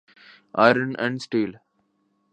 iron 0.63 0.91
and 1.01 1.15
steel 1.25 1.51